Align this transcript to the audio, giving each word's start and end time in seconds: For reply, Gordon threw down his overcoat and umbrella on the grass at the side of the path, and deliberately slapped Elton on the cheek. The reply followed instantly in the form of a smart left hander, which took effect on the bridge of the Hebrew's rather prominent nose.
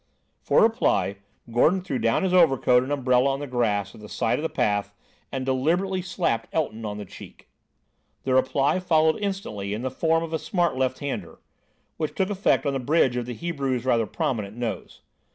For 0.39 0.63
reply, 0.63 1.17
Gordon 1.51 1.83
threw 1.83 1.99
down 1.99 2.23
his 2.23 2.33
overcoat 2.33 2.81
and 2.81 2.91
umbrella 2.91 3.29
on 3.29 3.39
the 3.39 3.45
grass 3.45 3.93
at 3.93 4.01
the 4.01 4.09
side 4.09 4.39
of 4.39 4.41
the 4.41 4.49
path, 4.49 4.95
and 5.31 5.45
deliberately 5.45 6.01
slapped 6.01 6.49
Elton 6.51 6.85
on 6.85 6.97
the 6.97 7.05
cheek. 7.05 7.49
The 8.23 8.33
reply 8.33 8.79
followed 8.79 9.17
instantly 9.17 9.75
in 9.75 9.83
the 9.83 9.91
form 9.91 10.23
of 10.23 10.33
a 10.33 10.39
smart 10.39 10.75
left 10.75 10.97
hander, 11.01 11.37
which 11.97 12.15
took 12.15 12.31
effect 12.31 12.65
on 12.65 12.73
the 12.73 12.79
bridge 12.79 13.15
of 13.15 13.27
the 13.27 13.35
Hebrew's 13.35 13.85
rather 13.85 14.07
prominent 14.07 14.57
nose. 14.57 15.01